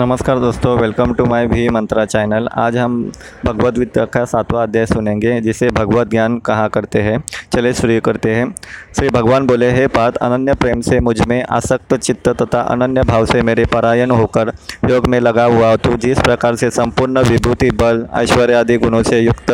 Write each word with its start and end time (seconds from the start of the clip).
नमस्कार 0.00 0.38
दोस्तों 0.38 0.78
welcome 0.78 1.12
to 1.14 1.24
my 1.24 1.46
भी 1.46 1.68
मंत्रा 1.68 2.04
चैनल 2.04 2.48
आज 2.56 2.76
हम 2.76 3.12
भगवद 3.46 3.78
गीता 3.78 4.04
का 4.04 4.24
सातवां 4.24 4.66
अध्याय 4.66 4.86
सुनेंगे, 4.86 5.40
जिसे 5.40 5.68
भगवत 5.68 6.08
ज्ञान 6.10 6.38
कहा 6.38 6.68
करते 6.68 7.00
हैं। 7.02 7.22
चले 7.54 7.72
शुरू 7.74 8.00
करते 8.00 8.34
हैं। 8.34 8.54
श्री 8.96 9.08
भगवान 9.08 9.46
बोले, 9.46 9.70
हे 9.70 9.86
पात, 9.86 10.16
अनन्य 10.16 10.54
प्रेम 10.54 10.80
से 10.80 11.00
मुझमें 11.00 11.42
आसक्त 11.44 11.94
चित्त 11.94 12.28
तथा 12.28 12.60
अनन्य 12.60 13.02
भाव 13.02 13.26
से 13.26 13.42
मेरे 13.42 13.64
परायण 13.64 14.10
होकर 14.10 14.52
योग 14.90 15.06
में 15.06 15.20
लगा 15.20 15.44
हुआ 15.44 15.74
तू, 15.76 15.96
जिस 15.96 16.18
प्रकार 16.18 16.56
से 16.56 16.70
संपूर्ण 16.70 17.22
विभूति, 17.22 17.70
बल, 17.70 18.06
ऐश्वर्य 18.14 18.54
आदि 18.54 18.78
गुणों 18.78 19.02
से 19.02 19.20
युक्त 19.20 19.52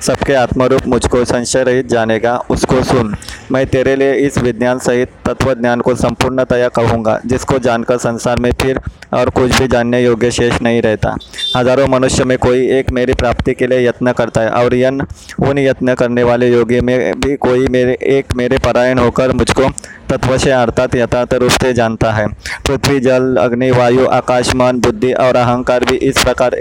सबके 0.00 0.34
आत्मरूप 0.34 0.86
मुझको 0.86 1.24
संशय 1.24 1.62
रहित 1.62 1.88
जानेगा, 1.88 2.36
उसको 2.50 2.82
सुन। 2.82 3.14
मैं 3.52 3.66
तेरे 3.66 3.94
लिए 3.96 4.14
इस 4.26 4.38
विज्ञान 4.38 4.78
सहित 4.78 5.10
तत्व 5.26 5.52
ज्ञान 5.54 5.80
को 5.80 5.94
संपूर्णतया 5.96 6.68
कहूँगा, 6.70 7.18
जिसको 7.26 7.58
जानकर 7.58 7.98
संसार 7.98 8.38
में 8.38 8.50
फिर 8.52 8.80
और 9.14 9.30
कुछ 9.30 9.58
भी 9.58 9.68
जानने 9.68 10.02
योग्य 10.02 10.30
शेष 10.30 10.60
नहीं 10.62 10.82
रहता। 10.82 11.14
हज़ारों 11.56 11.86
मनुष्य 11.88 12.24
में 12.24 12.36
कोई 12.38 12.66
एक 12.70 12.90
मेरी 12.92 13.14
प्राप्ति 13.14 13.54
के 13.54 13.66
लिए 13.66 13.86
यत्न 13.86 14.12
करता 14.12 14.40
है, 14.40 14.50
और 14.50 14.74
यन, 14.74 15.00
उन 15.40 15.58
यत्न 15.58 15.94
करने 15.94 16.22
वाले 16.22 16.48
योगी 16.48 16.80
में 16.80 17.20
भी 17.20 17.36
कोई 17.38 17.66
मेरे, 17.68 17.96
एक 18.08 18.34
मेरे 18.36 18.58
परायण 18.58 18.98
होकर 18.98 19.32
मुझको 19.32 19.68
तत्व 20.10 20.36
से 20.38 20.50
अर्थात 20.52 20.94
यथार्थ 20.94 21.34
रूप 21.34 21.50
से 21.52 21.72
जानता 21.72 22.12
है। 22.12 22.26
पृथ्वी, 22.66 23.00
जल, 23.00 23.34
अग्नि, 23.40 23.70
वायु, 23.70 24.06
आकाश, 24.08 24.54
मन, 24.54 24.80
बुद्धि 24.80 25.12
और 25.14 25.36
अहंकार 25.36 25.84
भी 25.84 25.96
इस 25.98 26.22
प्रकार 26.24 26.56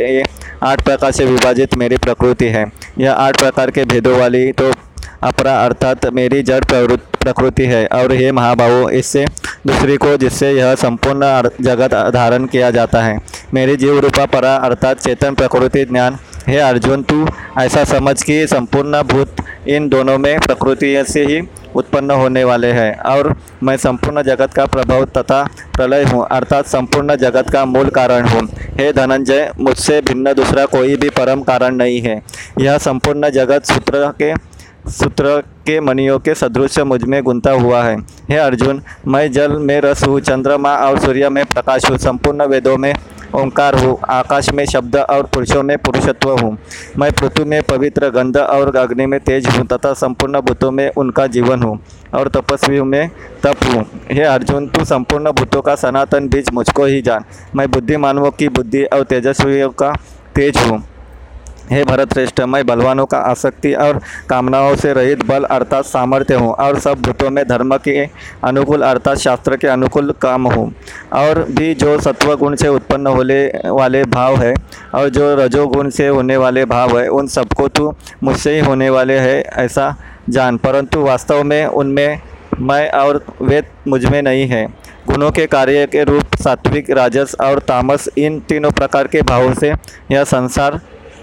आठ 0.64 0.82
प्रकार 0.84 1.12
से 1.12 1.26
विभाजित 1.26 1.76
मेरी 1.78 1.98
प्रकृति 2.00 2.46
है। 2.48 2.66
यह 3.00 3.12
आठ 3.14 3.40
प्रकार 3.40 3.72
के 3.72 3.84
भेदों 3.86 4.18
वाली 4.20 4.52
तो 4.52 4.72
अपरा 5.24 5.54
अर्थात 5.66 6.06
मेरी 6.14 6.42
जड़ 6.44 6.64
प्रकृति 6.64 7.66
है। 7.66 7.86
और 7.88 8.12
हे 8.14 8.32
महाभावों 8.32 8.90
इससे 8.92 9.26
दूसरी 9.68 9.96
को 9.98 10.16
जिससे 10.18 10.52
यह 10.52 10.74
संपूर्ण 10.76 11.50
जगत 11.62 11.94
धारण 12.14 12.46
किया 12.46 12.72
जाता 12.72 13.02
है। 13.04 13.18
मेरी 13.54 13.76
जीव 13.76 14.00
रूपा 14.00 14.26
परा 14.28 14.56
अर्थात 14.58 15.00
चेतन 15.00 15.36
प्रकृति 15.36 15.86
ज्ञान। 15.86 16.18
हे 16.48 16.58
अर्जुन, 16.58 17.02
तू 17.04 17.28
ऐसा 17.60 17.84
समझ 17.84 18.22
कि 18.24 18.46
संपूर्ण 18.48 19.02
भूत 19.04 19.36
इन 19.68 19.88
दोनों 19.90 20.18
में 20.18 20.40
प्रकृति 20.40 21.04
से 21.08 21.26
ही 21.26 21.42
उत्पन्न 21.76 22.12
होने 22.12 22.44
वाले 22.44 22.72
हैं। 22.72 23.00
और 23.06 23.34
मैं 23.64 23.76
संपूर्ण 23.78 24.22
जगत 24.24 24.54
का 24.54 24.66
प्रभाव 24.66 25.06
तथा 25.18 25.44
प्रलय 25.76 26.04
हूँ। 26.04 26.26
अर्थात 26.28 26.66
संपूर्ण 26.66 27.16
जगत 27.16 27.50
का 27.50 27.66
मूल 27.66 27.90
कारण 27.90 28.28
हूँ। 28.28 28.48
हे 28.72 28.92
धनंजय, 28.94 29.52
मुझसे 29.60 30.00
भिन्न 30.02 30.34
दूसरा 30.34 30.66
कोई 30.68 30.96
भी 30.96 31.10
परम 31.10 31.42
कारण 31.44 31.76
नहीं 31.76 32.02
है। 32.02 32.22
यह 32.60 32.78
संपूर्ण 32.78 33.30
जगत 33.30 33.66
सूत्र 33.66 34.12
के 34.22 34.34
सूत्र 34.90 35.40
के 35.66 35.80
मणियों 35.80 36.18
के 36.20 36.34
सदृश 36.36 36.78
मुझमें 36.80 37.22
गुंता 37.24 37.52
हुआ 37.52 37.84
है। 37.84 37.98
हे 38.30 38.38
अर्जुन, 38.38 38.82
मैं 39.08 39.32
जल 39.32 39.58
में 39.60 39.80
रस 39.82 40.04
हूँ, 40.04 40.20
चंद्रमा 40.20 40.76
और 40.78 41.00
सूर्य 41.00 41.30
में 41.30 41.46
प्रकाश 41.46 41.90
हूँ, 41.90 41.98
संपूर्ण 41.98 42.46
वेदों 42.46 42.78
में 42.78 42.94
ओंकार 43.36 43.76
हूँ, 43.76 43.98
आकाश 44.10 44.50
में 44.50 44.66
शब्द 44.66 44.96
और 44.96 45.26
पुरुषों 45.26 45.64
में 45.64 45.78
पुरुषत्व 45.78 46.30
हूँ। 46.32 46.58
मैं 46.98 47.12
पृथ्वी 47.12 47.46
में 47.46 47.62
पवित्र 47.64 48.10
गंध 48.10 48.38
और 48.38 48.76
अग्नि 48.76 49.06
में 49.06 49.20
तेज 49.20 49.48
हूँ 49.48 49.66
तथा 49.68 49.94
संपूर्ण 49.94 50.42
भूतों 50.42 50.72
में 50.72 50.90
उनका 50.90 51.28
जीवन 51.28 51.64
हूँ 51.64 51.80
और 52.14 52.28
तपस्वी 52.28 52.82
में 52.82 53.10
तप 53.44 53.64
हूँ। 53.66 53.86
हे 54.12 54.24
अर्जुन, 54.24 54.68
तू 54.68 54.86
संपूर्ण 54.86 55.32
भूतों 55.32 55.62
का 55.62 55.76
सनातन 55.76 56.28
बीज 56.28 56.52
मुझको 56.54 56.86
ही 56.86 57.02
जान। 57.02 57.26
मैं 57.56 57.72
बुद्धिमानवों 57.72 58.32
की 58.32 58.50
बुद्धि 58.50 58.84
और 58.84 59.04
तेजस्वियों 59.04 59.70
का 59.72 59.92
तेज 60.36 60.58
हूँ। 60.58 60.84
हे 61.68 61.84
भरत 61.84 62.14
श्रेष्ठ 62.14 62.40
मैं 62.42 62.66
बलवानों 62.66 63.06
का 63.06 63.18
आसक्ति 63.20 63.74
और 63.76 64.00
कामनाओं 64.30 64.76
से 64.76 64.92
रहित 64.94 65.24
बल 65.26 65.44
अर्थात 65.46 65.86
सामर्थ्य 65.86 66.36
हूँ 66.36 66.52
और 66.56 66.80
सब 66.80 67.02
भूतों 67.02 67.30
में 67.30 67.44
धर्म 67.48 67.76
के 67.78 68.06
अनुकूल 68.44 68.82
अर्थात 68.82 69.18
शास्त्र 69.18 69.58
के 69.58 69.68
अनुकूल 69.68 70.12
काम 70.22 70.48
हूँ। 70.48 70.72
और 71.14 71.44
भी 71.50 71.74
जो 71.76 72.00
सत्व 72.02 72.36
गुण 72.36 72.56
से 72.56 72.68
उत्पन्न 72.68 73.08
होने 73.08 73.44
वाले 73.68 74.04
भाव 74.06 74.36
है 74.36 74.54
और 74.96 75.10
जो 75.10 75.34
रजोगुण 75.36 75.90
से 75.90 76.08
होने 76.08 76.38
वाले 76.38 76.66
भाव 76.66 76.98
है, 77.00 77.08
उन 77.10 77.28
सबको 77.28 77.68
तो 77.68 77.96
मुझसे 78.24 78.56
ही 78.56 78.66
होने 78.66 78.90
वाले 78.90 79.20
है 79.20 79.40
ऐसा 79.42 79.96
जान। 80.30 80.58
परंतु 80.58 81.02
वास्तव 81.02 81.44
में 81.44 81.66
उनमें 81.66 82.20
मैं 82.60 82.90
और 82.92 83.24
वेद 83.42 83.66
मुझमें 83.88 84.22
नहीं 84.22 84.48
है। 84.48 84.66
गुणों 85.08 85.32
के 85.32 85.46
कार्य 85.48 85.86
के 85.88 86.04
रूप 86.04 86.36
सात्विक, 86.36 86.90
राजस 86.90 87.36
और 87.42 87.60
तामस, 87.60 88.10
इन 88.18 88.40
तीनों 88.40 88.72
प्रकार 88.72 89.08
के 89.08 89.22
भावों 89.24 89.54
से 89.54 89.74
यह 90.12 90.24
संसार 90.26 90.80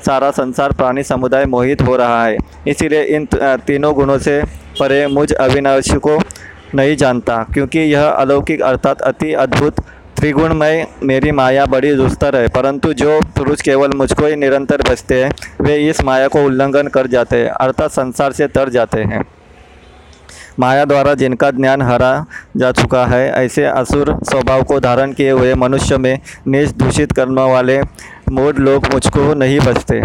सारा 0.07 0.31
संसार, 0.31 0.73
प्राणी 0.73 1.03
समुदाय 1.03 1.45
मोहित 1.47 1.83
हो 1.83 1.97
रहा 1.97 2.25
है। 2.25 2.37
इसीलिए 2.69 3.03
इन 3.17 3.27
तीनों 3.67 3.95
गुणों 3.95 4.19
से 4.19 4.43
परे 4.81 5.07
मुझ 5.07 5.33
अविनाशी 5.33 5.99
को 5.99 6.19
नहीं 6.75 6.97
जानता, 6.97 7.43
क्योंकि 7.53 7.79
यह 7.79 8.07
अलौकिक 8.07 8.63
अर्थात 8.63 9.03
अति 9.03 9.33
अद्भुत 9.35 9.81
त्रिगुणमय 10.17 10.87
मेरी 11.03 11.31
माया 11.33 11.65
बड़ी 11.67 11.95
दुस्तर 11.95 12.37
है। 12.37 12.49
परंतु 12.49 12.93
जो 12.93 13.21
पुरुष 13.37 13.63
केवल 13.63 13.93
मुझको 13.97 14.27
ही 14.27 14.37
निरंतर 14.37 14.83
बचते 14.83 15.23
हैं, 15.23 15.31
वे 15.61 15.77
इस 15.89 16.01
माया 16.05 16.29
को 16.29 16.45
उल्लंघन 16.45 16.89
कर 16.89 17.07
जाते 17.07 17.37
हैं, 17.37 17.49
अर्थात 17.51 17.91
संसार 17.91 18.33
से 18.33 18.47
तर 18.47 18.69
जाते 18.69 19.03
हैं। 19.03 19.25
माया 20.59 20.85
द्वारा 20.85 21.15
जिनका 21.15 21.51
ज्ञान 21.51 21.83
हरा 21.83 22.25
जा 22.57 22.71
चुका 22.73 23.05
है, 23.07 23.31
ऐसे 23.35 23.65
असुर 23.65 24.19
स्वभाव 24.25 24.63
को 24.63 24.79
धारण 24.81 25.13
किए 25.13 25.31
हुए 25.31 25.55
मनुष्य 25.55 25.99
में 25.99 26.19
निज 26.47 26.73
दूषित 26.73 27.13
कर्म 27.13 27.41
वाले 27.43 27.81
मूड 28.35 28.59
लोग 28.61 28.93
मुझको 28.93 29.33
नहीं 29.35 29.59
बचते। 29.61 30.01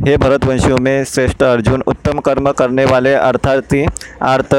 हे 0.00 0.16
भरतवंशियों 0.16 0.76
में 0.78 1.04
श्रेष्ठ 1.04 1.42
अर्जुन, 1.42 1.82
उत्तम 1.82 2.18
कर्म 2.20 2.50
करने 2.52 2.84
वाले 2.84 3.14
अर्थार्थी 3.14 3.84
अर्थ 4.24 4.54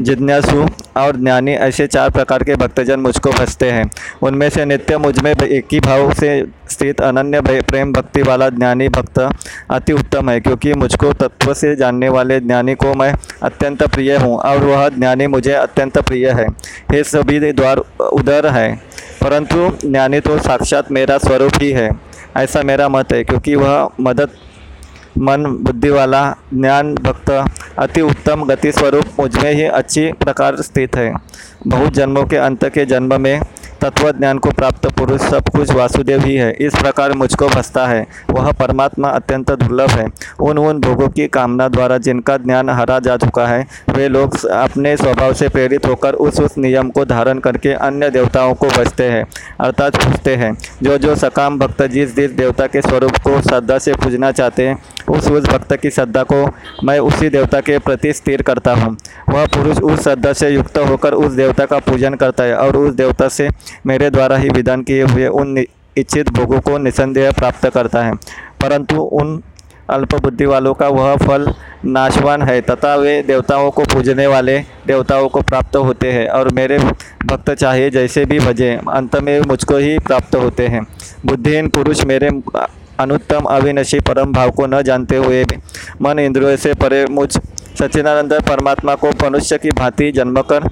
जिज्ञासु 0.00 0.66
और 0.96 1.16
ज्ञानी 1.16 1.52
ऐसे 1.54 1.86
चार 1.86 2.10
प्रकार 2.10 2.42
के 2.44 2.54
भक्तजन 2.56 3.00
मुझको 3.00 3.30
भजते 3.30 3.70
हैं। 3.70 3.90
उनमें 4.22 4.48
से 4.50 4.64
नित्य 4.64 4.96
मुझमें 4.98 5.32
एक 5.32 5.66
ही 5.72 5.80
भाव 5.80 6.12
से 6.14 6.30
स्थित 6.70 7.00
अनन्य 7.00 7.40
प्रेम 7.40 7.92
भक्ति 7.92 8.22
वाला 8.22 8.48
ज्ञानी 8.50 8.88
भक्त 8.88 9.18
अति 9.18 9.92
उत्तम 9.92 10.30
है, 10.30 10.40
क्योंकि 10.40 10.72
मुझको 10.74 11.12
तत्व 11.14 11.54
से 11.54 11.74
जानने 11.76 12.08
वाले 12.08 12.40
ज्ञानी 12.40 12.74
को 12.74 12.94
मैं 12.94 13.12
अत्यंत 13.42 13.82
प्रिय 13.84 14.16
हूँ 14.16 14.36
और 14.38 14.64
वह 14.64 14.88
ज्ञानी 14.88 15.26
मुझे 15.26 15.52
अत्यंत 15.52 15.98
प्रिय 15.98 16.28
है। 16.30 16.46
ये 16.94 17.04
सभी 17.04 17.52
द्वार 17.52 17.78
उधर 18.02 18.46
है। 18.48 18.93
परंतु 19.24 19.88
ज्ञानी 19.90 20.20
तो 20.20 20.38
साक्षात 20.38 20.92
मेरा 20.92 21.18
स्वरूप 21.18 21.52
ही 21.62 21.70
है। 21.70 21.90
ऐसा 22.36 22.62
मेरा 22.62 22.88
मत 22.88 23.12
है, 23.12 23.24
क्योंकि 23.24 23.54
वह 23.54 23.88
मदद, 24.00 24.30
मन, 25.18 25.44
बुद्धि 25.44 25.90
वाला, 25.90 26.36
ज्ञान 26.54 26.94
भक्त, 26.94 27.30
अति 27.78 28.00
उत्तम 28.00 28.44
गति 28.44 28.72
स्वरूप 28.72 29.04
मुझमें 29.20 29.52
ही 29.52 29.64
अच्छी 29.64 30.12
प्रकार 30.12 30.56
स्थित 30.56 30.96
है। 30.96 31.14
बहुत 31.66 31.92
जन्मों 31.92 32.24
के 32.24 32.36
अंत 32.36 32.64
के 32.64 32.84
जन्म 32.84 33.20
में 33.20 33.40
तत्व 33.84 34.10
ज्ञान 34.10 34.38
को 34.38 34.50
प्राप्त 34.50 34.86
पुरुष 34.88 35.20
सब 35.20 35.48
कुछ 35.48 35.70
वासुदेव 35.70 36.20
ही 36.20 36.34
है। 36.34 36.50
इस 36.60 36.74
प्रकार 36.74 37.12
मुझको 37.12 37.48
भसता 37.48 37.86
है। 37.86 38.06
वह 38.30 38.50
परमात्मा 38.52 39.08
अत्यंत 39.08 39.50
दुर्लभ 39.52 39.90
है। 39.90 40.06
उन 40.40 40.58
उन 40.58 40.80
भोगों 40.80 41.08
की 41.08 41.26
कामना 41.28 41.68
द्वारा 41.68 41.98
जिनका 41.98 42.36
ज्ञान 42.36 42.70
हरा 42.70 42.98
जा 42.98 43.16
चुका 43.16 43.46
है, 43.46 43.66
वे 43.90 44.08
लोग 44.08 44.36
अपने 44.46 44.96
स्वभाव 44.96 45.32
से 45.32 45.48
प्रेरित 45.48 45.86
होकर 45.86 46.14
उस 46.14 46.40
उस 46.40 46.56
नियम 46.58 46.90
को 46.90 47.04
धारण 47.04 47.38
करके 47.38 47.72
अन्य 47.72 48.10
देवताओं 48.10 48.54
को 48.54 48.68
बचते 48.68 49.04
हैं, 49.04 49.24
अर्थात 49.60 49.96
पूछते 49.96 50.36
हैं। 50.36 50.52
जो 50.82 50.96
जो 50.98 51.14
सकाम 51.16 51.58
भक्त 51.58 51.82
जिस 51.84 52.14
जिस 52.16 52.30
देवता 52.30 52.66
के 52.66 52.82
स्वरूप 52.82 53.16
को 53.18 53.40
श्रद्धा 53.40 53.78
से 53.78 53.94
पूजना 53.94 54.30
चाहते 54.32 54.68
हैं, 54.68 54.78
उस 55.08 55.28
उस 55.28 55.44
भक्त 55.44 55.76
की 55.76 55.90
श्रद्धा 55.90 56.22
को 56.22 56.44
मैं 56.84 56.98
उसी 57.00 57.28
देवता 57.28 57.60
के 57.60 57.78
प्रति 57.78 58.12
स्थिर 58.12 58.42
करता 58.42 58.74
हूँ। 58.74 58.96
वह 59.28 59.46
पुरुष 59.46 59.78
उस 59.80 60.02
श्रद्धा 60.02 60.32
से 60.32 60.48
युक्त 60.50 60.78
होकर 60.80 61.14
उस 61.14 61.32
देवता 61.32 61.64
का 61.64 61.78
पूजन 61.80 62.14
करता 62.14 62.44
है 62.44 62.56
और 62.56 62.76
उस 62.76 62.94
देवता 62.94 63.28
से 63.28 63.48
मेरे 63.86 64.10
द्वारा 64.10 64.36
ही 64.36 64.48
विधान 64.48 64.82
किए 64.82 65.02
हुए 65.02 65.26
उन 65.26 65.64
इच्छित 65.96 66.30
भोगों 66.30 66.60
को 66.60 66.78
निसंदेह 66.78 67.30
प्राप्त 67.30 67.68
करता 67.68 68.02
है। 68.02 68.14
परंतु 68.60 68.96
उन 68.96 69.42
अल्प 69.90 70.14
बुद्धि 70.14 70.46
वालों 70.46 70.72
का 70.74 70.88
वह 70.88 71.16
फल 71.16 71.52
नाशवान 71.84 72.42
है, 72.42 72.60
तथा 72.60 72.94
वे 72.94 73.22
देवताओं 73.22 73.70
को 73.70 73.82
पूजने 73.82 74.26
वाले 74.26 74.58
देवताओं 74.86 75.28
को 75.28 75.40
प्राप्त 75.40 75.76
होते 75.76 76.12
हैं 76.12 76.28
और 76.28 76.52
मेरे 76.54 76.78
भक्त 77.24 77.50
चाहे 77.50 77.90
जैसे 77.90 78.24
भी 78.24 78.38
भजे, 78.38 78.70
अंत 78.90 79.16
में 79.16 79.40
मुझको 79.40 79.76
ही 79.76 79.98
प्राप्त 79.98 80.36
होते 80.36 80.66
हैं। 80.66 80.86
बुद्धिहीन 81.26 81.68
पुरुष 81.68 82.04
मेरे 82.04 82.28
अनुत्तम, 83.00 83.40
अविनशी, 83.40 84.00
परम 84.00 84.32
भाव 84.32 84.50
को 84.50 84.66
न 84.66 84.82
जानते 84.82 85.16
हुए 85.16 85.44
भी 85.44 85.56
मन 86.02 86.18
इंद्रियों 86.18 86.56
से 86.56 86.74
परे 86.74 87.04
मुझ, 87.06 87.30
सच्चिदानंद 87.78 88.32
परमात्मा 88.42 88.94
को 88.94 89.10
मनुष्य 89.24 89.58
की 89.58 89.70
भांति 89.70 90.10
जन्मकर 90.12 90.68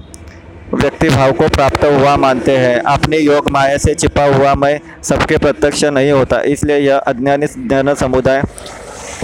व्यक्ति 0.73 1.09
भाव 1.09 1.31
को 1.31 1.47
प्राप्त 1.49 1.83
हुआ 1.85 2.15
मानते 2.17 2.57
हैं। 2.57 2.79
अपने 2.87 3.17
योग 3.19 3.49
माया 3.51 3.77
से 3.77 3.93
छिपा 3.95 4.23
हुआ 4.25 4.53
मैं 4.55 4.79
सबके 5.03 5.37
प्रत्यक्ष 5.37 5.83
नहीं 5.85 6.11
होता, 6.11 6.41
इसलिए 6.43 6.77
यह 6.77 6.97
अज्ञानी 6.97 7.47
ज्ञान 7.47 7.93
समुदाय 7.95 8.41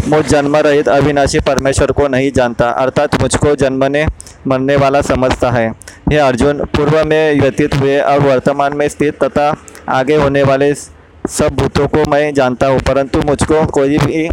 मुझ 0.08 0.24
जन्म 0.26 0.56
रहित 0.58 0.90
अविनाशी 0.90 1.40
परमेश्वर 1.42 1.92
को 1.92 2.08
नहीं 2.08 2.32
जानता, 2.32 2.70
अर्थात 2.72 3.22
मुझको 3.22 3.56
जन्मने, 3.56 4.06
मरने 4.48 4.76
वाला 4.76 5.02
समझता 5.04 5.50
है। 5.52 5.70
हे 6.10 6.18
अर्जुन, 6.18 6.64
पूर्व 6.68 7.04
में 7.06 7.40
व्यतीत 7.42 7.76
हुए 7.76 8.00
और 8.02 8.20
वर्तमान 8.22 8.74
में 8.74 8.88
स्थित 8.90 9.24
तथा 9.24 9.54
आगे 9.90 10.16
होने 10.16 10.44
वाले 10.44 10.74
सब 10.74 11.56
भूतों 11.56 11.88
को 11.88 12.10
मैं 12.12 12.34
जानता 12.34 12.68
हूँ, 12.68 12.80
परंतु 12.82 13.22
मुझको 13.22 13.66
कोई 13.68 13.98
भी 13.98 14.28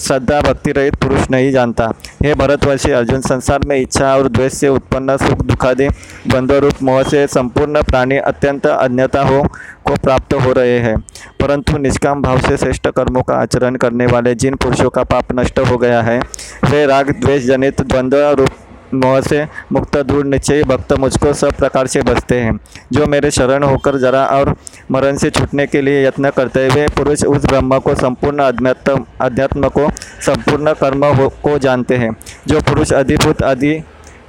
श्रद्धा 0.00 0.40
भक्ति 0.40 0.72
रहित 0.72 0.94
पुरुष 0.94 1.30
नहीं 1.30 1.50
जानता। 1.52 1.90
हे 2.22 2.34
भरतवर्षी 2.34 2.90
अर्जुन 2.90 3.20
संसार 3.20 3.60
में 3.66 3.76
इच्छा 3.80 4.14
और 4.16 4.28
द्वेष 4.28 4.52
से 4.52 4.68
उत्पन्न 4.68 5.16
सुख 5.16 5.42
दुखादि 5.42 5.88
द्वंद्व 6.28 6.54
रूप 6.54 6.82
मोह 6.82 7.02
से 7.02 7.26
संपूर्ण 7.26 7.82
प्राणी 7.82 8.16
अत्यंत 8.16 8.66
अन्यता 8.66 9.22
हो, 9.22 9.42
को 9.84 9.94
प्राप्त 9.94 10.34
हो 10.34 10.52
रहे 10.52 10.78
हैं। 10.78 10.96
परंतु 11.40 11.78
निष्काम 11.78 12.22
भाव 12.22 12.38
से 12.38 12.56
श्रेष्ठ 12.56 12.88
कर्मों 12.88 13.22
का 13.22 13.34
आचरण 13.34 13.76
करने 13.76 14.06
वाले 14.06 14.34
जिन 14.34 14.54
पुरुषों 14.54 14.90
का 14.90 15.02
पाप 15.04 15.32
नष्ट 15.32 15.58
हो 15.58 15.76
गया 15.76 16.02
है, 16.02 16.18
वे 16.64 16.84
राग, 16.86 17.10
द्वेष 17.20 17.46
जनित 17.46 17.80
द्वंद्व 17.82 18.28
रूप 18.30 18.48
मोह 18.94 19.20
से 19.20 19.44
मुक्त 19.72 19.96
दूर 19.98 20.24
निश्चय 20.24 20.62
भक्त 20.62 20.92
मुझको 20.92 21.32
सब 21.32 21.52
प्रकार 21.52 21.86
से 21.86 22.02
बचते 22.02 22.40
हैं। 22.40 22.58
जो 22.92 23.06
मेरे 23.06 23.30
शरण 23.30 23.62
होकर 23.62 23.98
जरा 23.98 24.24
और 24.26 24.54
मरण 24.90 25.16
से 25.16 25.30
छूटने 25.30 25.66
के 25.66 25.82
लिए 25.82 26.06
यत्न 26.06 26.30
करते 26.30 26.66
हुए 26.68 26.86
पुरुष 26.88 27.24
उस 27.24 27.44
ब्रह्म 27.44 27.78
को 27.78 27.94
संपूर्ण 27.94 28.42
अध्यात्म 28.42 29.04
अध्यात्म 29.20 29.68
को 29.68 29.88
संपूर्ण 30.20 30.72
कर्म 30.72 31.28
को 31.42 31.58
जानते 31.58 31.96
हैं। 31.96 32.16
जो 32.46 32.60
पुरुष 32.60 32.92
अधिभूत 32.92 33.42
अधि 33.42 33.74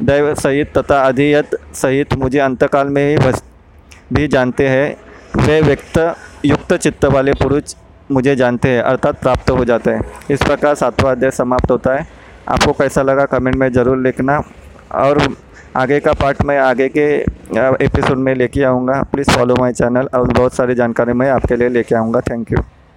दैव 0.02 0.34
सहित 0.36 0.78
तथा 0.78 1.02
अधियत 1.04 1.56
सहित 1.74 2.14
मुझे 2.14 2.40
अंतकाल 2.40 2.88
में 2.88 3.10
ही 3.10 3.18
बस, 3.18 3.44
भी 4.14 4.28
जानते 4.28 4.68
हैं, 4.68 4.96
वे 5.38 5.62
व्यक्त, 5.62 6.16
युक्त 6.46 6.74
चित्त 6.74 7.06
वाले 7.06 7.34
पुरुष 7.34 7.76
मुझे 8.12 8.36
जानते 8.36 8.70
हैं, 8.70 8.82
अर्थात 8.82 9.22
प्राप्त 9.22 9.50
हो 9.50 9.66
जाते 9.66 9.92
हैं। 9.92 10.02
इस 10.32 10.42
प्रकार 10.44 10.76
सातवां 10.76 11.16
अध्याय 11.16 11.32
समाप्त 11.32 11.72
होता 11.72 11.94
है। 11.94 12.08
आपको 12.48 12.74
कैसा 12.74 13.02
लगा 13.02 13.26
कमेंट 13.28 13.56
में 13.56 13.72
ज़रूर 13.74 13.98
लिखना। 13.98 14.42
और 14.94 15.22
आगे 15.78 16.00
का 16.00 16.14
पार्ट 16.14 16.42
मैं 16.46 16.58
आगे 16.60 16.88
के 16.90 17.06
एपिसोड 17.86 18.18
में 18.18 18.34
लेके 18.36 18.64
आऊँगा। 18.64 19.02
प्लीज़ 19.12 19.32
फॉलो 19.32 19.56
माय 19.60 19.74
चैनल 19.74 20.10
और 20.14 20.32
बहुत 20.32 20.54
सारी 20.54 20.76
जानकारी 20.76 21.14
मैं 21.14 21.30
आपके 21.32 21.56
लिए 21.56 21.70
लेके 21.70 21.96
आऊँगा। 21.96 22.22
Thank 22.22 22.52
you 22.52 22.58